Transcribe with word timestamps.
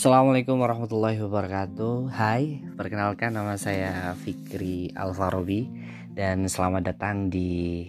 Assalamualaikum 0.00 0.56
warahmatullahi 0.56 1.20
wabarakatuh. 1.20 2.08
Hai, 2.08 2.64
perkenalkan 2.72 3.36
nama 3.36 3.60
saya 3.60 4.16
Fikri 4.16 4.96
Alfarobi 4.96 5.68
Dan 6.16 6.48
selamat 6.48 6.88
datang 6.88 7.28
di 7.28 7.84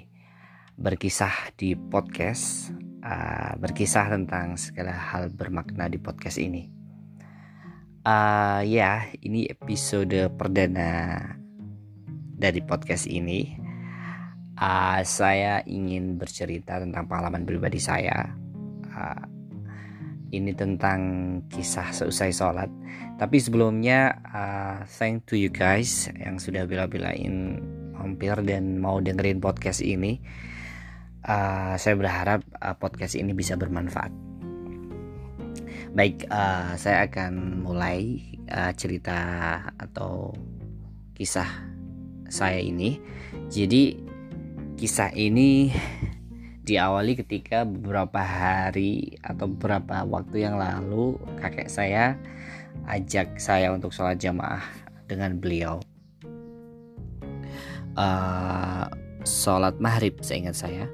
Berkisah 0.75 1.55
di 1.55 1.71
Podcast 1.79 2.75
uh, 2.99 3.55
Berkisah 3.55 4.11
tentang 4.11 4.59
segala 4.59 4.91
hal 4.91 5.31
bermakna 5.31 5.87
di 5.87 6.03
podcast 6.03 6.35
ini. 6.35 6.67
Uh, 8.03 8.59
Ya, 8.67 9.07
ini 9.23 9.47
episode 9.47 10.35
perdana 10.35 11.15
dari 12.35 12.59
podcast 12.59 13.07
ini. 13.07 13.55
Uh, 14.59 14.99
Saya 15.07 15.63
ingin 15.63 16.19
bercerita 16.19 16.75
tentang 16.75 17.07
pengalaman 17.07 17.47
pribadi 17.47 17.79
saya. 17.79 18.35
Uh, 18.91 19.30
ini 20.31 20.55
tentang 20.55 20.99
kisah 21.51 21.91
seusai 21.91 22.31
sholat. 22.31 22.71
Tapi 23.19 23.37
sebelumnya, 23.37 24.17
uh, 24.31 24.81
thank 24.87 25.27
to 25.27 25.35
you 25.37 25.51
guys 25.51 26.09
yang 26.17 26.39
sudah 26.39 26.65
bila-bilain 26.65 27.59
mampir 27.93 28.33
dan 28.47 28.79
mau 28.81 28.97
dengerin 28.97 29.43
podcast 29.43 29.83
ini. 29.83 30.17
Uh, 31.21 31.77
saya 31.77 31.93
berharap 31.93 32.41
uh, 32.57 32.73
podcast 32.73 33.13
ini 33.13 33.35
bisa 33.35 33.53
bermanfaat. 33.53 34.09
Baik, 35.93 36.25
uh, 36.31 36.73
saya 36.79 37.05
akan 37.05 37.61
mulai 37.61 38.23
uh, 38.49 38.73
cerita 38.73 39.19
atau 39.77 40.33
kisah 41.13 41.47
saya 42.31 42.57
ini. 42.57 42.97
Jadi, 43.51 43.99
kisah 44.79 45.13
ini 45.13 45.69
diawali 46.61 47.17
ketika 47.17 47.65
beberapa 47.65 48.21
hari 48.21 49.17
atau 49.25 49.49
beberapa 49.49 50.05
waktu 50.05 50.45
yang 50.45 50.61
lalu 50.61 51.17
kakek 51.41 51.69
saya 51.69 52.13
ajak 52.85 53.41
saya 53.41 53.73
untuk 53.73 53.89
sholat 53.89 54.21
jamaah 54.21 54.61
dengan 55.09 55.41
beliau. 55.41 55.81
Uh, 57.97 58.87
sholat 59.27 59.75
maghrib 59.81 60.15
seingat 60.21 60.55
saya. 60.55 60.85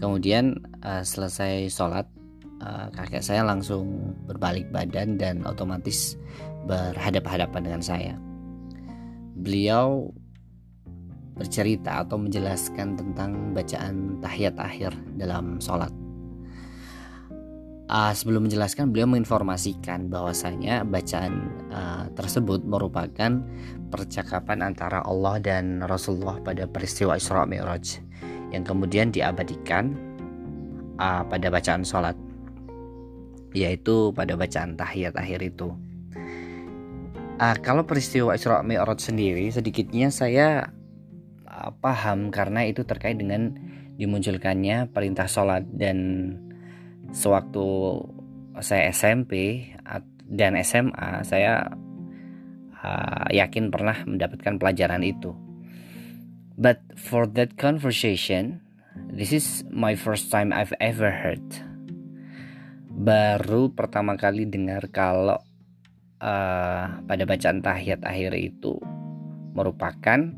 Kemudian 0.00 0.58
uh, 0.82 1.04
selesai 1.04 1.68
sholat 1.70 2.08
uh, 2.64 2.88
kakek 2.96 3.22
saya 3.22 3.44
langsung 3.44 4.16
berbalik 4.24 4.66
badan 4.72 5.20
dan 5.20 5.44
otomatis 5.44 6.16
berhadap-hadapan 6.66 7.62
dengan 7.62 7.82
saya. 7.84 8.14
Beliau 9.38 10.10
bercerita 11.38 12.02
atau 12.02 12.18
menjelaskan 12.18 12.98
tentang 12.98 13.54
bacaan 13.54 14.18
tahiyat 14.18 14.58
akhir 14.58 14.92
dalam 15.14 15.62
sholat. 15.62 15.94
Uh, 17.88 18.12
sebelum 18.12 18.44
menjelaskan, 18.44 18.92
beliau 18.92 19.08
menginformasikan 19.08 20.12
bahwasanya 20.12 20.84
bacaan 20.84 21.48
uh, 21.72 22.04
tersebut 22.12 22.60
merupakan 22.60 23.40
percakapan 23.88 24.60
antara 24.60 25.00
Allah 25.08 25.40
dan 25.40 25.80
Rasulullah 25.80 26.36
pada 26.44 26.68
peristiwa 26.68 27.16
Isra 27.16 27.48
Mi'raj 27.48 28.04
yang 28.52 28.60
kemudian 28.68 29.08
diabadikan 29.08 29.96
uh, 31.00 31.24
pada 31.24 31.48
bacaan 31.48 31.80
sholat, 31.80 32.12
yaitu 33.56 34.12
pada 34.12 34.36
bacaan 34.36 34.76
tahiyat 34.76 35.16
akhir 35.16 35.40
itu. 35.48 35.72
Uh, 37.40 37.56
kalau 37.64 37.88
peristiwa 37.88 38.36
Isra 38.36 38.60
Mi'raj 38.60 39.00
sendiri, 39.00 39.48
sedikitnya 39.48 40.12
saya 40.12 40.76
paham 41.82 42.30
karena 42.30 42.66
itu 42.66 42.82
terkait 42.84 43.18
dengan 43.18 43.54
dimunculkannya 43.98 44.94
perintah 44.94 45.26
sholat 45.26 45.66
dan 45.74 45.98
sewaktu 47.10 47.66
saya 48.62 48.90
SMP 48.94 49.64
dan 50.28 50.54
SMA 50.60 51.24
saya 51.24 51.66
uh, 52.78 53.26
yakin 53.32 53.72
pernah 53.72 53.96
mendapatkan 54.06 54.60
pelajaran 54.60 55.02
itu. 55.02 55.34
But 56.58 56.82
for 56.98 57.30
that 57.38 57.54
conversation, 57.54 58.62
this 59.14 59.30
is 59.30 59.62
my 59.70 59.94
first 59.94 60.30
time 60.34 60.50
I've 60.50 60.74
ever 60.82 61.10
heard. 61.10 61.46
Baru 62.98 63.70
pertama 63.70 64.18
kali 64.18 64.42
dengar 64.50 64.90
kalau 64.90 65.38
uh, 66.18 66.84
pada 67.06 67.22
bacaan 67.22 67.62
tahiyat 67.62 68.02
akhir 68.02 68.34
itu 68.34 68.74
merupakan 69.54 70.34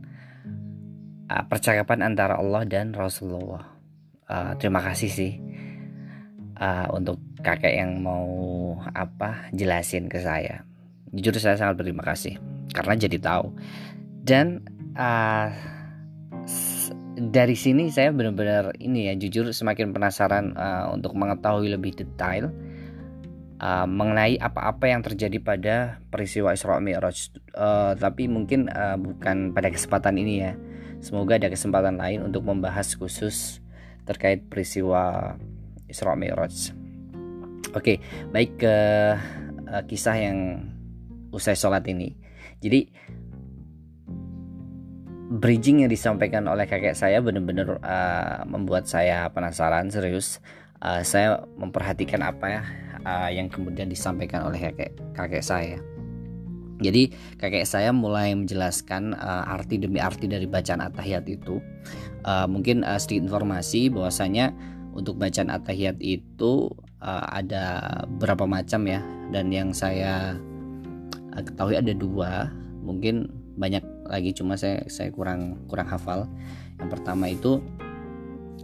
uh, 1.31 1.45
percakapan 1.47 2.11
antara 2.11 2.37
Allah 2.37 2.67
dan 2.67 2.91
Rasulullah. 2.91 3.79
Uh, 4.31 4.55
terima 4.59 4.83
kasih 4.83 5.11
sih 5.11 5.33
uh, 6.59 6.87
untuk 6.95 7.19
kakek 7.43 7.79
yang 7.79 8.03
mau 8.03 8.27
apa 8.91 9.51
jelasin 9.55 10.11
ke 10.11 10.19
saya. 10.19 10.67
Jujur 11.11 11.35
saya 11.39 11.59
sangat 11.59 11.79
berterima 11.79 12.03
kasih 12.03 12.39
karena 12.75 12.95
jadi 12.99 13.19
tahu. 13.19 13.55
Dan 14.23 14.63
uh, 14.95 15.49
dari 17.21 17.59
sini 17.59 17.91
saya 17.91 18.15
benar-benar 18.15 18.79
ini 18.79 19.11
ya 19.11 19.15
jujur 19.19 19.51
semakin 19.51 19.91
penasaran 19.91 20.55
uh, 20.55 20.95
untuk 20.95 21.19
mengetahui 21.19 21.75
lebih 21.75 21.99
detail 21.99 22.55
uh, 23.61 23.87
mengenai 23.87 24.41
apa-apa 24.41 24.89
yang 24.89 25.05
terjadi 25.05 25.39
pada 25.43 25.77
peristiwa 26.09 26.55
Isra 26.57 26.79
Mi'raj. 26.79 27.35
Uh, 27.53 27.93
tapi 27.99 28.27
mungkin 28.27 28.71
uh, 28.71 28.97
bukan 28.97 29.53
pada 29.53 29.69
kesempatan 29.69 30.17
ini 30.17 30.35
ya. 30.41 30.53
Semoga 31.01 31.41
ada 31.41 31.49
kesempatan 31.49 31.97
lain 31.97 32.29
untuk 32.29 32.45
membahas 32.45 32.93
khusus 32.93 33.65
terkait 34.05 34.45
peristiwa 34.53 35.35
Isra 35.89 36.13
Mi'raj. 36.13 36.77
Oke, 37.73 38.05
baik 38.31 38.61
ke 38.61 38.77
uh, 39.71 39.83
kisah 39.89 40.17
yang 40.21 40.69
usai 41.33 41.57
sholat 41.57 41.87
ini. 41.89 42.13
Jadi 42.61 42.91
bridging 45.31 45.87
yang 45.87 45.91
disampaikan 45.91 46.51
oleh 46.51 46.67
kakek 46.67 46.99
saya 46.99 47.23
benar-benar 47.23 47.79
uh, 47.81 48.43
membuat 48.45 48.91
saya 48.91 49.31
penasaran 49.31 49.89
serius. 49.89 50.43
Uh, 50.81 51.05
saya 51.05 51.45
memperhatikan 51.61 52.25
apa 52.25 52.47
ya 52.49 52.63
uh, 53.05 53.29
yang 53.29 53.49
kemudian 53.53 53.89
disampaikan 53.89 54.45
oleh 54.45 54.59
kakek 54.59 54.93
kakek 55.17 55.45
saya. 55.45 55.79
Jadi 56.81 57.13
kakek 57.37 57.69
saya 57.69 57.93
mulai 57.93 58.33
menjelaskan 58.33 59.13
uh, 59.13 59.53
arti 59.53 59.77
demi 59.77 60.01
arti 60.01 60.25
dari 60.25 60.49
bacaan 60.49 60.81
atahiyat 60.81 61.29
itu. 61.29 61.61
Uh, 62.25 62.49
mungkin 62.49 62.85
uh, 62.85 62.97
sedikit 62.97 63.29
informasi 63.29 63.93
bahwasanya 63.93 64.53
untuk 64.97 65.21
bacaan 65.21 65.53
atahiyat 65.53 66.01
itu 66.01 66.73
uh, 67.05 67.25
ada 67.31 68.05
berapa 68.17 68.49
macam 68.49 68.89
ya 68.89 69.01
dan 69.31 69.53
yang 69.53 69.77
saya 69.77 70.37
ketahui 71.37 71.77
ada 71.77 71.93
dua. 71.93 72.49
Mungkin 72.81 73.29
banyak 73.61 73.85
lagi 74.09 74.33
cuma 74.33 74.57
saya 74.57 74.83
saya 74.89 75.13
kurang 75.13 75.61
kurang 75.69 75.87
hafal. 75.87 76.25
Yang 76.81 76.89
pertama 76.97 77.29
itu 77.29 77.61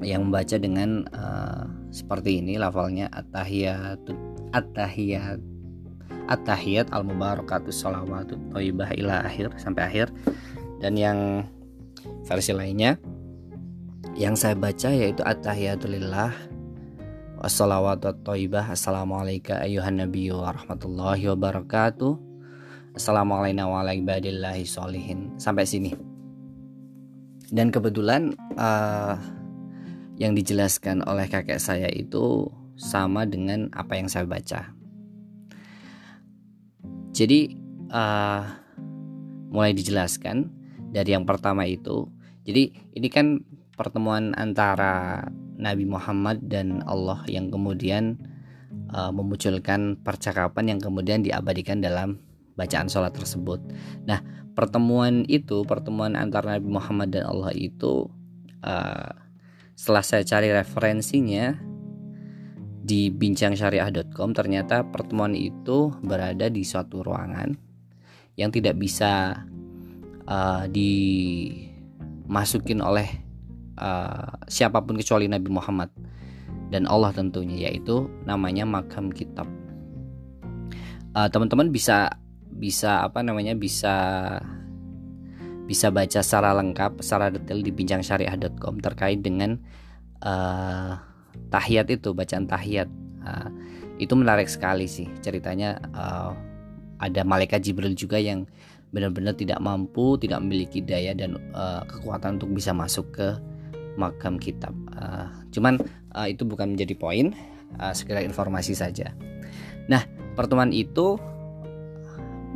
yang 0.05 0.29
membaca 0.29 0.57
dengan 0.61 1.09
uh, 1.17 1.65
seperti 1.89 2.45
ini 2.45 2.61
lafalnya 2.61 3.09
atahiyat 3.13 4.01
atahiyat 4.53 5.41
at-tahiyat 6.27 6.91
al-mubarakatus 6.91 7.83
salawatut 7.83 8.39
thayyibah 8.53 8.91
ila 8.99 9.25
akhir 9.25 9.55
sampai 9.59 9.83
akhir. 9.87 10.07
Dan 10.83 10.99
yang 10.99 11.47
versi 12.29 12.53
lainnya 12.53 13.01
yang 14.17 14.37
saya 14.37 14.57
baca 14.57 14.93
yaitu 14.93 15.25
at-tahiyatulillah 15.25 16.33
wassalawatut 17.41 18.21
thayyibah. 18.25 18.73
Assalamualaikum 18.73 19.57
ayuhan 19.57 20.03
nabiyyu 20.03 20.41
warahmatullahi 20.41 21.31
wabarakatuh. 21.33 22.13
Assalamualaikum 22.97 23.69
warahmatullahi 23.69 24.65
wabarakatuh. 24.65 25.41
Sampai 25.41 25.65
sini. 25.69 25.93
Dan 27.47 27.71
kebetulan 27.71 28.35
uh, 28.59 29.15
yang 30.19 30.35
dijelaskan 30.35 31.05
oleh 31.07 31.31
kakek 31.31 31.63
saya 31.63 31.87
itu 31.93 32.51
sama 32.77 33.25
dengan 33.25 33.71
apa 33.73 33.97
yang 33.97 34.09
saya 34.11 34.29
baca 34.29 34.76
jadi 37.17 37.49
uh, 37.97 38.45
mulai 39.49 39.73
dijelaskan 39.73 40.53
dari 40.93 41.17
yang 41.17 41.25
pertama 41.25 41.65
itu. 41.65 42.13
Jadi 42.45 42.77
ini 42.93 43.09
kan 43.09 43.41
pertemuan 43.73 44.37
antara 44.37 45.25
Nabi 45.57 45.89
Muhammad 45.89 46.45
dan 46.45 46.85
Allah 46.85 47.25
yang 47.25 47.49
kemudian 47.49 48.21
uh, 48.93 49.09
memunculkan 49.09 49.97
percakapan 50.05 50.77
yang 50.77 50.81
kemudian 50.85 51.25
diabadikan 51.25 51.81
dalam 51.81 52.21
bacaan 52.53 52.93
sholat 52.93 53.17
tersebut. 53.17 53.65
Nah 54.05 54.21
pertemuan 54.53 55.25
itu 55.25 55.65
pertemuan 55.65 56.21
antara 56.21 56.61
Nabi 56.61 56.69
Muhammad 56.69 57.17
dan 57.17 57.25
Allah 57.33 57.53
itu 57.57 58.13
uh, 58.61 59.13
setelah 59.73 60.05
saya 60.05 60.21
cari 60.25 60.53
referensinya 60.53 61.57
di 62.87 63.11
bincangsyariah.com 63.11 64.31
ternyata 64.31 64.87
pertemuan 64.87 65.35
itu 65.35 65.91
berada 66.07 66.47
di 66.47 66.63
suatu 66.63 67.03
ruangan 67.03 67.51
yang 68.39 68.55
tidak 68.55 68.79
bisa 68.79 69.43
uh, 70.31 70.71
dimasukin 70.71 72.79
oleh 72.79 73.11
uh, 73.75 74.39
siapa 74.47 74.79
pun 74.87 74.95
kecuali 74.95 75.27
Nabi 75.27 75.51
Muhammad 75.51 75.91
dan 76.71 76.87
Allah 76.87 77.11
tentunya 77.11 77.67
yaitu 77.67 78.07
namanya 78.23 78.63
makam 78.63 79.11
kitab. 79.11 79.51
uh, 81.19 81.27
teman-teman 81.27 81.75
bisa 81.75 82.15
bisa 82.57 83.03
apa 83.03 83.21
namanya 83.27 83.59
bisa 83.59 83.95
bisa 85.67 85.91
baca 85.91 86.23
secara 86.23 86.55
lengkap 86.55 87.03
secara 87.03 87.35
detail 87.35 87.59
di 87.59 87.75
bincangsyariah.com 87.75 88.79
terkait 88.79 89.19
dengan 89.19 89.59
uh, 90.23 91.16
tahiyat 91.51 91.89
itu 91.93 92.13
bacaan 92.13 92.47
tahiyat. 92.47 92.89
Uh, 93.27 93.51
itu 93.97 94.13
menarik 94.13 94.47
sekali 94.47 94.85
sih 94.85 95.09
ceritanya 95.25 95.81
uh, 95.97 96.37
ada 97.01 97.25
malaikat 97.25 97.65
Jibril 97.65 97.97
juga 97.97 98.21
yang 98.21 98.45
benar-benar 98.93 99.35
tidak 99.37 99.59
mampu 99.61 100.17
tidak 100.21 100.41
memiliki 100.41 100.81
daya 100.81 101.13
dan 101.13 101.37
uh, 101.53 101.83
kekuatan 101.85 102.41
untuk 102.41 102.53
bisa 102.55 102.71
masuk 102.73 103.09
ke 103.13 103.29
makam 103.97 104.37
kitab. 104.37 104.73
Uh, 104.95 105.29
cuman 105.51 105.81
uh, 106.13 106.29
itu 106.29 106.45
bukan 106.45 106.77
menjadi 106.77 106.95
poin 106.97 107.33
uh, 107.81 107.93
sekedar 107.97 108.23
informasi 108.23 108.77
saja. 108.77 109.13
Nah 109.89 110.05
pertemuan 110.37 110.71
itu 110.71 111.17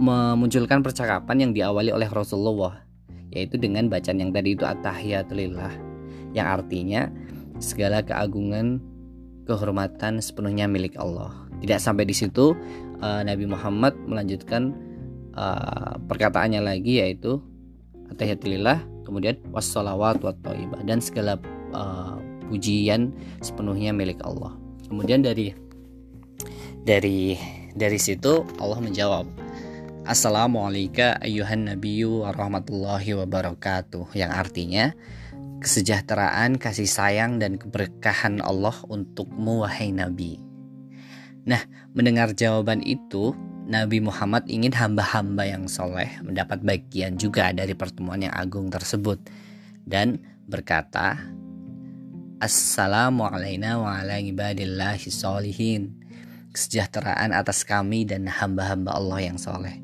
memunculkan 0.01 0.81
percakapan 0.81 1.49
yang 1.49 1.53
diawali 1.53 1.93
oleh 1.93 2.09
Rasulullah 2.09 2.81
yaitu 3.31 3.61
dengan 3.61 3.87
bacaan 3.87 4.19
yang 4.19 4.33
tadi 4.35 4.59
itu 4.59 4.65
at-tahiyatulillah 4.67 5.73
yang 6.35 6.47
artinya 6.51 7.11
segala 7.61 8.03
keagungan 8.03 8.81
kehormatan 9.45 10.19
sepenuhnya 10.19 10.67
milik 10.67 10.97
Allah. 10.97 11.31
Tidak 11.61 11.77
sampai 11.77 12.09
di 12.09 12.17
situ 12.17 12.57
uh, 13.05 13.23
Nabi 13.23 13.45
Muhammad 13.45 13.95
melanjutkan 14.09 14.73
uh, 15.37 16.01
perkataannya 16.09 16.65
lagi 16.65 17.05
yaitu 17.05 17.39
at-tahiyatulillah 18.11 18.81
kemudian 19.05 19.39
wassalawat 19.53 20.19
wa 20.25 20.33
dan 20.83 20.99
segala 20.99 21.37
uh, 21.77 22.17
pujian 22.49 23.13
sepenuhnya 23.45 23.93
milik 23.95 24.19
Allah. 24.25 24.57
Kemudian 24.89 25.23
dari 25.23 25.55
dari 26.83 27.39
dari 27.77 27.99
situ 28.01 28.43
Allah 28.59 28.81
menjawab 28.83 29.29
Assalamualaikum 30.09 31.23
ayuhan 31.23 31.71
nabiyyu 31.71 32.25
warahmatullahi 32.25 33.15
wabarakatuh 33.21 34.17
yang 34.17 34.33
artinya 34.33 34.91
kesejahteraan, 35.61 36.57
kasih 36.57 36.89
sayang 36.89 37.37
dan 37.37 37.61
keberkahan 37.61 38.41
Allah 38.41 38.75
untukmu 38.89 39.63
wahai 39.63 39.93
nabi. 39.93 40.41
Nah, 41.45 41.61
mendengar 41.93 42.33
jawaban 42.33 42.81
itu, 42.85 43.37
Nabi 43.71 44.03
Muhammad 44.03 44.51
ingin 44.51 44.75
hamba-hamba 44.75 45.47
yang 45.47 45.71
soleh 45.71 46.11
mendapat 46.27 46.59
bagian 46.67 47.15
juga 47.15 47.55
dari 47.55 47.77
pertemuan 47.77 48.19
yang 48.19 48.35
agung 48.35 48.67
tersebut 48.67 49.21
dan 49.87 50.19
berkata, 50.51 51.21
Assalamualaikum 52.41 53.85
warahmatullahi 53.85 55.07
wabarakatuh. 55.07 56.01
Kesejahteraan 56.51 57.31
atas 57.31 57.63
kami 57.63 58.03
dan 58.03 58.27
hamba-hamba 58.27 58.97
Allah 58.99 59.23
yang 59.23 59.39
soleh. 59.39 59.79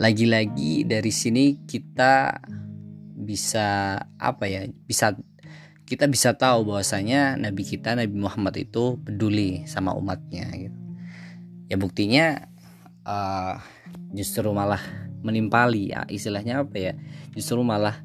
Lagi-lagi 0.00 0.88
dari 0.88 1.12
sini 1.12 1.60
kita 1.68 2.40
bisa 3.22 3.98
apa 4.18 4.44
ya? 4.50 4.66
Bisa 4.86 5.16
kita 5.86 6.08
bisa 6.08 6.32
tahu 6.32 6.72
bahwasanya 6.72 7.36
nabi 7.36 7.66
kita 7.66 7.92
Nabi 7.92 8.16
Muhammad 8.16 8.56
itu 8.56 8.96
peduli 9.02 9.66
sama 9.68 9.92
umatnya 9.92 10.48
gitu. 10.56 10.78
Ya 11.68 11.76
buktinya 11.80 12.48
uh, 13.06 13.60
justru 14.12 14.50
malah 14.52 14.80
menimpali 15.22 15.94
ya 15.94 16.04
istilahnya 16.10 16.66
apa 16.66 16.76
ya? 16.76 16.92
Justru 17.34 17.62
malah 17.62 17.98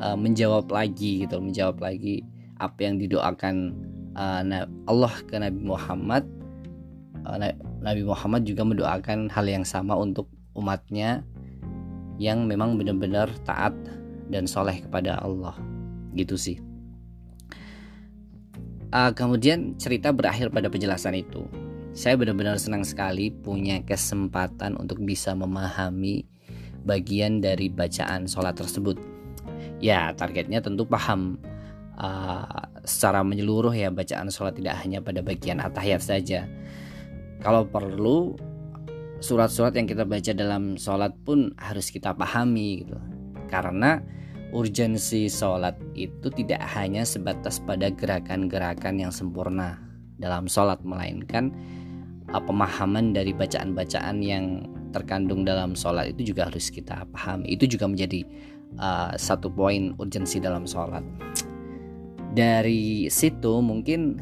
uh, 0.00 0.16
menjawab 0.16 0.68
lagi 0.72 1.26
gitu, 1.26 1.38
menjawab 1.38 1.80
lagi 1.80 2.24
apa 2.60 2.78
yang 2.84 3.00
didoakan 3.00 3.72
uh, 4.16 4.66
Allah 4.88 5.14
ke 5.28 5.36
Nabi 5.36 5.60
Muhammad. 5.60 6.24
Uh, 7.24 7.52
Nabi 7.80 8.02
Muhammad 8.04 8.48
juga 8.48 8.64
mendoakan 8.64 9.28
hal 9.32 9.46
yang 9.48 9.64
sama 9.64 9.96
untuk 9.96 10.28
umatnya 10.56 11.24
yang 12.20 12.44
memang 12.44 12.76
benar-benar 12.76 13.32
taat 13.48 13.72
dan 14.30 14.46
soleh 14.46 14.80
kepada 14.86 15.18
Allah. 15.20 15.58
Gitu 16.14 16.38
sih. 16.38 16.58
Uh, 18.90 19.14
kemudian 19.14 19.78
cerita 19.78 20.10
berakhir 20.10 20.50
pada 20.50 20.66
penjelasan 20.66 21.14
itu. 21.14 21.46
Saya 21.94 22.18
benar-benar 22.18 22.58
senang 22.58 22.82
sekali 22.86 23.30
punya 23.30 23.82
kesempatan 23.82 24.78
untuk 24.78 25.02
bisa 25.02 25.34
memahami 25.34 26.26
bagian 26.86 27.42
dari 27.42 27.70
bacaan 27.70 28.26
sholat 28.26 28.58
tersebut. 28.58 28.98
Ya 29.82 30.10
targetnya 30.14 30.62
tentu 30.62 30.86
paham. 30.86 31.38
Uh, 32.00 32.46
secara 32.82 33.20
menyeluruh 33.20 33.76
ya 33.76 33.92
bacaan 33.92 34.32
sholat 34.32 34.56
tidak 34.56 34.80
hanya 34.80 35.04
pada 35.04 35.20
bagian 35.20 35.60
atahiyat 35.60 36.00
saja. 36.02 36.48
Kalau 37.44 37.68
perlu 37.68 38.34
surat-surat 39.20 39.76
yang 39.76 39.84
kita 39.84 40.08
baca 40.08 40.32
dalam 40.32 40.80
sholat 40.80 41.12
pun 41.22 41.52
harus 41.60 41.92
kita 41.92 42.16
pahami 42.16 42.84
gitu 42.84 42.96
karena 43.50 43.98
urgensi 44.54 45.30
sholat 45.30 45.78
itu 45.94 46.30
tidak 46.30 46.62
hanya 46.74 47.06
sebatas 47.06 47.62
pada 47.62 47.90
gerakan-gerakan 47.90 48.98
yang 48.98 49.12
sempurna 49.14 49.78
dalam 50.18 50.50
sholat 50.50 50.78
melainkan 50.82 51.54
uh, 52.30 52.42
pemahaman 52.42 53.14
dari 53.14 53.34
bacaan-bacaan 53.34 54.22
yang 54.22 54.66
terkandung 54.90 55.46
dalam 55.46 55.78
sholat 55.78 56.10
itu 56.14 56.34
juga 56.34 56.50
harus 56.50 56.70
kita 56.70 57.06
pahami. 57.14 57.54
Itu 57.54 57.70
juga 57.70 57.86
menjadi 57.86 58.26
uh, 58.78 59.14
satu 59.14 59.50
poin 59.50 59.94
urgensi 59.98 60.42
dalam 60.42 60.66
sholat. 60.66 61.02
Dari 62.30 63.10
situ 63.10 63.58
mungkin 63.62 64.18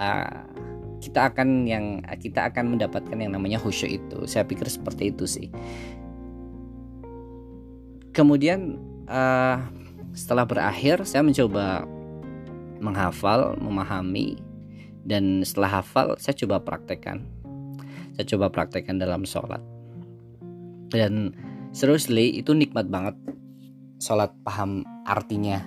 uh, 0.00 0.40
kita 1.02 1.34
akan 1.34 1.66
yang 1.66 2.04
kita 2.20 2.52
akan 2.52 2.76
mendapatkan 2.76 3.16
yang 3.16 3.32
namanya 3.34 3.56
khusyuk 3.56 3.88
itu. 3.88 4.18
Saya 4.28 4.44
pikir 4.44 4.68
seperti 4.68 5.10
itu 5.10 5.24
sih 5.24 5.48
kemudian 8.12 8.76
uh, 9.08 9.58
setelah 10.12 10.44
berakhir 10.44 11.02
saya 11.08 11.24
mencoba 11.24 11.88
menghafal 12.78 13.56
memahami 13.56 14.36
dan 15.02 15.42
setelah 15.42 15.82
hafal 15.82 16.14
saya 16.20 16.36
coba 16.38 16.62
praktekkan. 16.62 17.26
Saya 18.14 18.28
coba 18.36 18.52
praktekkan 18.52 19.00
dalam 19.00 19.24
sholat. 19.24 19.64
Dan 20.92 21.32
seriously 21.72 22.38
itu 22.38 22.52
nikmat 22.52 22.92
banget 22.92 23.16
sholat 23.98 24.30
paham 24.44 24.84
artinya. 25.08 25.64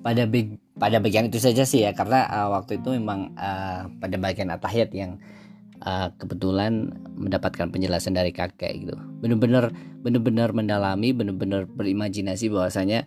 Pada 0.00 0.24
big 0.24 0.56
pada 0.78 1.02
bagian 1.02 1.26
itu 1.26 1.42
saja 1.42 1.66
sih 1.66 1.82
ya 1.82 1.90
karena 1.90 2.24
uh, 2.30 2.54
waktu 2.54 2.78
itu 2.78 2.94
memang 2.94 3.34
uh, 3.34 3.90
pada 3.98 4.14
bagian 4.14 4.54
atahiyat 4.54 4.94
yang 4.94 5.18
uh, 5.82 6.08
kebetulan 6.18 6.90
mendapatkan 7.18 7.70
penjelasan 7.70 8.14
dari 8.14 8.30
kakek 8.34 8.86
gitu. 8.86 8.94
Benar-benar 9.22 9.74
benar-benar 10.02 10.50
mendalami 10.54 11.10
benar-benar 11.14 11.66
berimajinasi 11.66 12.50
bahwasanya 12.50 13.06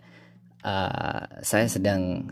uh, 0.64 1.40
saya 1.40 1.66
sedang 1.68 2.28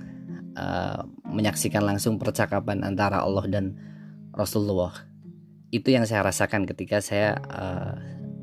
uh, 0.57 1.05
menyaksikan 1.27 1.85
langsung 1.85 2.17
percakapan 2.21 2.85
antara 2.85 3.25
Allah 3.25 3.45
dan 3.49 3.77
Rasulullah. 4.33 4.95
Itu 5.71 5.95
yang 5.95 6.05
saya 6.05 6.27
rasakan 6.27 6.67
ketika 6.67 6.99
saya 6.99 7.39
uh, 7.47 7.95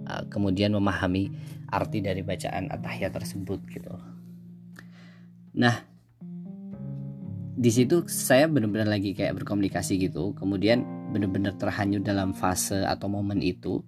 uh, 0.08 0.24
kemudian 0.32 0.72
memahami 0.74 1.32
arti 1.68 2.00
dari 2.00 2.24
bacaan 2.24 2.72
atahiyat 2.72 3.12
tersebut 3.12 3.60
gitu. 3.68 3.94
Nah 5.58 5.76
di 7.58 7.74
situ 7.74 8.06
saya 8.06 8.46
benar-benar 8.46 8.86
lagi 8.86 9.18
kayak 9.18 9.42
berkomunikasi 9.44 9.98
gitu. 9.98 10.32
Kemudian 10.38 10.97
benar-benar 11.12 11.56
terhanyut 11.56 12.04
dalam 12.04 12.36
fase 12.36 12.84
atau 12.84 13.08
momen 13.08 13.40
itu. 13.40 13.82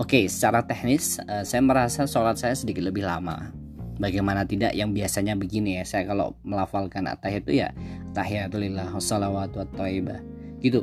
Oke 0.00 0.24
secara 0.32 0.64
teknis 0.64 1.20
uh, 1.28 1.44
saya 1.44 1.60
merasa 1.60 2.08
sholat 2.08 2.40
saya 2.40 2.56
sedikit 2.56 2.84
lebih 2.84 3.04
lama. 3.04 3.52
Bagaimana 3.94 4.42
tidak? 4.42 4.74
Yang 4.74 4.90
biasanya 5.04 5.38
begini 5.38 5.78
ya 5.78 5.84
saya 5.86 6.08
kalau 6.08 6.34
melafalkan 6.42 7.06
atahiyat 7.06 7.44
itu 7.46 7.52
ya 7.62 7.68
tahiyatulillah 8.16 8.90
wassalawatu 8.90 9.62
wattaibah. 9.62 10.18
Gitu. 10.58 10.82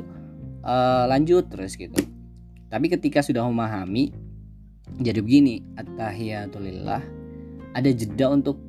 Uh, 0.62 1.04
lanjut 1.10 1.50
terus 1.50 1.74
gitu. 1.74 1.98
Tapi 2.72 2.88
ketika 2.88 3.20
sudah 3.20 3.44
memahami 3.44 4.14
jadi 5.02 5.20
begini 5.20 5.60
at-tahiyatulillah 5.76 7.02
ada 7.72 7.90
jeda 7.92 8.32
untuk 8.32 8.60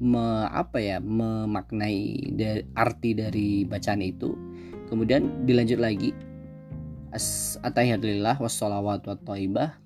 me, 0.00 0.48
apa 0.48 0.80
ya 0.80 0.96
memaknai 1.00 2.32
dari, 2.32 2.62
arti 2.76 3.10
dari 3.16 3.48
bacaan 3.64 4.00
itu 4.04 4.45
kemudian 4.88 5.46
dilanjut 5.46 5.80
lagi. 5.80 6.10
Atahiyatulillah 7.64 8.36
wassalawat 8.36 9.08
wa 9.08 9.16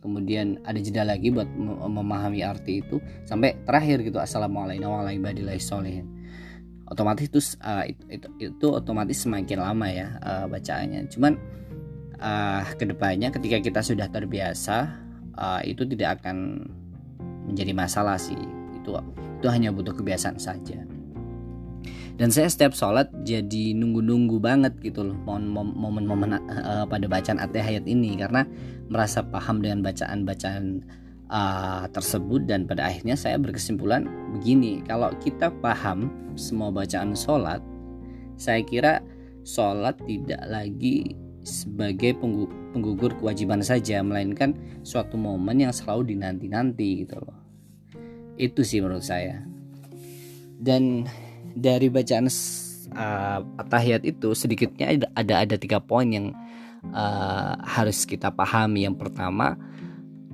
kemudian 0.02 0.59
ada 0.66 0.83
jeda 0.83 1.07
lagi 1.07 1.30
buat 1.30 1.47
memahami 1.87 2.42
arti 2.42 2.83
itu. 2.83 2.99
Sampai 3.23 3.54
terakhir 3.62 4.02
gitu 4.02 4.19
assalamualaikum 4.19 4.90
warahmatullahi 4.90 5.62
wabarakatuh. 5.62 6.19
Otomatis 6.90 7.30
itu, 7.30 7.38
itu, 7.87 8.04
itu 8.11 8.28
itu 8.50 8.66
otomatis 8.66 9.23
semakin 9.23 9.62
lama 9.62 9.87
ya 9.87 10.19
uh, 10.26 10.50
bacaannya. 10.50 11.07
Cuman 11.07 11.38
uh, 12.19 12.66
ke 12.75 12.83
depannya 12.83 13.30
ketika 13.30 13.62
kita 13.62 13.80
sudah 13.87 14.11
terbiasa 14.11 14.90
uh, 15.38 15.62
itu 15.62 15.87
tidak 15.87 16.19
akan 16.19 16.66
menjadi 17.47 17.71
masalah 17.78 18.19
sih. 18.19 18.35
Itu 18.75 18.99
itu 19.38 19.47
hanya 19.47 19.71
butuh 19.71 19.95
kebiasaan 19.95 20.42
saja 20.42 20.83
dan 22.20 22.28
saya 22.28 22.52
setiap 22.52 22.76
sholat 22.76 23.08
jadi 23.24 23.72
nunggu-nunggu 23.72 24.36
banget 24.44 24.76
gitu 24.84 25.08
loh 25.08 25.16
momen-momen 25.24 26.36
uh, 26.36 26.84
pada 26.84 27.08
bacaan 27.08 27.40
at-tahiyat 27.40 27.88
ini. 27.88 28.20
Karena 28.20 28.44
merasa 28.92 29.24
paham 29.24 29.64
dengan 29.64 29.80
bacaan-bacaan 29.80 30.84
uh, 31.32 31.88
tersebut 31.88 32.44
dan 32.44 32.68
pada 32.68 32.92
akhirnya 32.92 33.16
saya 33.16 33.40
berkesimpulan 33.40 34.04
begini. 34.36 34.84
Kalau 34.84 35.08
kita 35.24 35.48
paham 35.64 36.12
semua 36.36 36.68
bacaan 36.68 37.16
sholat 37.16 37.64
saya 38.36 38.64
kira 38.68 39.00
sholat 39.44 39.96
tidak 40.04 40.44
lagi 40.44 41.16
sebagai 41.40 42.20
penggugur 42.20 43.16
kewajiban 43.16 43.64
saja 43.64 44.04
melainkan 44.04 44.52
suatu 44.84 45.16
momen 45.16 45.64
yang 45.64 45.72
selalu 45.72 46.16
dinanti-nanti 46.16 47.04
gitu 47.04 47.16
loh. 47.16 47.36
Itu 48.36 48.60
sih 48.60 48.84
menurut 48.84 49.04
saya. 49.04 49.40
Dan 50.60 51.08
dari 51.54 51.90
bacaan 51.90 52.26
uh, 52.95 53.40
tahiyat 53.66 54.02
itu 54.07 54.35
sedikitnya 54.35 54.87
ada 54.90 55.07
ada, 55.14 55.35
ada 55.47 55.57
tiga 55.57 55.78
poin 55.83 56.07
yang 56.09 56.33
uh, 56.95 57.54
harus 57.64 58.07
kita 58.07 58.30
pahami. 58.30 58.87
Yang 58.87 58.97
pertama 59.07 59.59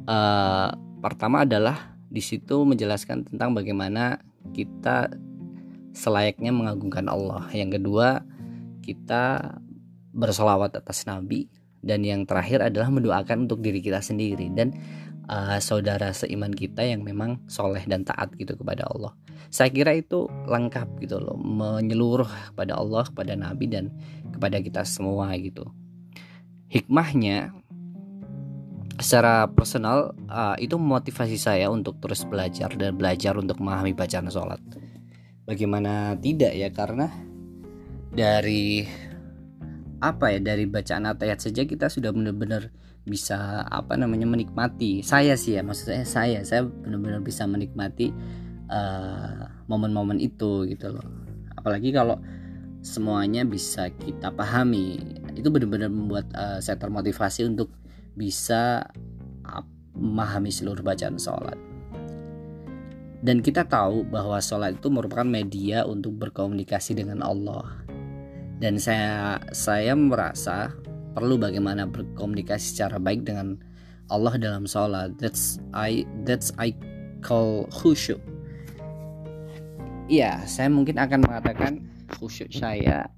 uh, 0.07 0.71
pertama 1.01 1.45
adalah 1.45 1.97
di 2.07 2.23
situ 2.23 2.65
menjelaskan 2.65 3.27
tentang 3.27 3.53
bagaimana 3.53 4.23
kita 4.55 5.11
selayaknya 5.97 6.53
mengagungkan 6.53 7.09
Allah. 7.09 7.49
Yang 7.51 7.81
kedua 7.81 8.23
kita 8.85 9.57
bersolawat 10.17 10.77
atas 10.77 11.05
Nabi. 11.05 11.49
Dan 11.87 12.03
yang 12.03 12.27
terakhir 12.27 12.67
adalah 12.67 12.91
mendoakan 12.91 13.47
untuk 13.47 13.63
diri 13.63 13.79
kita 13.79 14.03
sendiri. 14.03 14.51
Dan 14.51 14.75
uh, 15.30 15.59
saudara 15.59 16.11
seiman 16.14 16.54
kita 16.54 16.83
yang 16.83 17.02
memang 17.02 17.42
soleh 17.50 17.83
dan 17.87 18.02
taat 18.06 18.35
gitu 18.38 18.54
kepada 18.59 18.87
Allah. 18.90 19.14
Saya 19.50 19.71
kira 19.71 19.95
itu 19.95 20.26
lengkap 20.26 20.99
gitu 21.02 21.23
loh, 21.23 21.38
menyeluruh 21.38 22.28
kepada 22.52 22.78
Allah, 22.78 23.06
kepada 23.06 23.33
Nabi 23.38 23.71
dan 23.71 23.95
kepada 24.35 24.59
kita 24.59 24.83
semua 24.83 25.30
gitu. 25.38 25.71
Hikmahnya 26.66 27.54
secara 28.97 29.47
personal 29.52 30.16
uh, 30.33 30.56
itu 30.56 30.75
memotivasi 30.80 31.37
saya 31.37 31.68
untuk 31.68 32.00
terus 32.00 32.25
belajar 32.25 32.73
dan 32.75 32.97
belajar 32.97 33.37
untuk 33.37 33.61
memahami 33.61 33.92
bacaan 33.92 34.33
sholat. 34.33 34.59
Bagaimana 35.47 36.18
tidak 36.18 36.59
ya 36.59 36.68
karena 36.75 37.06
dari 38.11 38.83
apa 40.00 40.33
ya 40.35 40.40
dari 40.42 40.64
bacaan 40.66 41.06
ayat 41.06 41.38
saja 41.40 41.64
kita 41.64 41.88
sudah 41.88 42.11
benar-benar 42.12 42.73
bisa 43.07 43.63
apa 43.63 43.95
namanya 43.95 44.27
menikmati. 44.27 45.01
Saya 45.01 45.39
sih 45.39 45.55
ya 45.55 45.63
maksud 45.63 45.95
saya 45.95 46.05
saya 46.05 46.41
saya 46.43 46.67
benar-benar 46.67 47.23
bisa 47.23 47.47
menikmati 47.47 48.11
eh, 48.67 49.43
momen-momen 49.71 50.19
uh, 50.19 50.27
itu 50.27 50.67
gitu 50.67 50.91
loh. 50.91 51.07
Apalagi 51.55 51.95
kalau 51.95 52.19
semuanya 52.83 53.47
bisa 53.47 53.91
kita 53.95 54.35
pahami. 54.35 54.99
Itu 55.35 55.51
benar-benar 55.55 55.91
membuat 55.91 56.27
uh, 56.35 56.59
saya 56.63 56.79
termotivasi 56.79 57.47
untuk 57.47 57.71
bisa 58.17 58.87
memahami 59.95 60.49
seluruh 60.49 60.81
bacaan 60.81 61.19
sholat. 61.19 61.59
Dan 63.21 63.43
kita 63.43 63.67
tahu 63.67 64.07
bahwa 64.07 64.39
sholat 64.39 64.79
itu 64.79 64.87
merupakan 64.87 65.27
media 65.27 65.83
untuk 65.83 66.15
berkomunikasi 66.15 66.95
dengan 66.95 67.27
Allah. 67.27 67.83
Dan 68.57 68.81
saya 68.81 69.43
saya 69.53 69.93
merasa 69.93 70.73
perlu 71.17 71.41
bagaimana 71.41 71.89
berkomunikasi 71.89 72.77
secara 72.77 73.01
baik 73.01 73.25
dengan 73.25 73.57
Allah 74.13 74.37
dalam 74.37 74.69
sholat. 74.69 75.17
That's 75.17 75.57
I 75.73 76.05
that's 76.29 76.53
I 76.61 76.77
call 77.25 77.65
khusyuk. 77.73 78.21
Iya, 80.13 80.45
saya 80.45 80.69
mungkin 80.69 81.01
akan 81.01 81.25
mengatakan 81.25 81.89
khusyuk 82.21 82.53
saya 82.53 83.09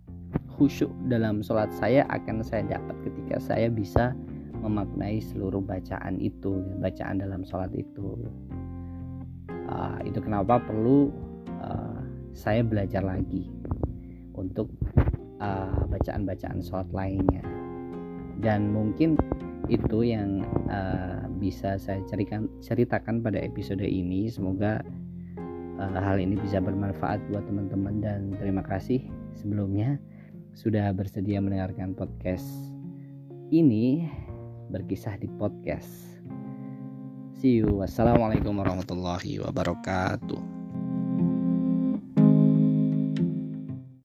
khusyuk 0.54 0.88
dalam 1.10 1.42
sholat 1.42 1.74
saya 1.74 2.06
akan 2.06 2.40
saya 2.46 2.64
dapat 2.70 2.94
ketika 3.02 3.42
saya 3.42 3.66
bisa 3.66 4.14
memaknai 4.62 5.18
seluruh 5.18 5.60
bacaan 5.60 6.22
itu 6.22 6.62
bacaan 6.78 7.18
dalam 7.18 7.42
sholat 7.42 7.74
itu. 7.74 8.14
Uh, 9.68 10.00
itu 10.06 10.16
kenapa 10.24 10.56
perlu 10.64 11.12
uh, 11.60 12.00
saya 12.32 12.64
belajar 12.64 13.04
lagi 13.04 13.52
untuk 14.32 14.72
uh, 15.44 15.84
bacaan-bacaan 15.92 16.64
sholat 16.64 16.88
lainnya 16.96 17.57
dan 18.38 18.70
mungkin 18.70 19.18
itu 19.68 20.06
yang 20.06 20.46
uh, 20.70 21.28
bisa 21.38 21.76
saya 21.76 22.00
ceritakan, 22.08 22.48
ceritakan 22.64 23.20
pada 23.20 23.38
episode 23.38 23.84
ini. 23.84 24.30
Semoga 24.32 24.80
uh, 25.78 25.98
hal 26.00 26.18
ini 26.18 26.40
bisa 26.40 26.58
bermanfaat 26.58 27.20
buat 27.28 27.44
teman-teman. 27.44 28.00
Dan 28.00 28.32
terima 28.40 28.64
kasih 28.64 29.04
sebelumnya 29.36 30.00
sudah 30.56 30.90
bersedia 30.96 31.38
mendengarkan 31.38 31.92
podcast 31.94 32.48
ini 33.52 34.08
berkisah 34.72 35.20
di 35.20 35.28
podcast. 35.36 35.90
See 37.38 37.62
you. 37.62 37.78
Wassalamualaikum 37.78 38.50
warahmatullahi 38.58 39.38
wabarakatuh 39.38 40.57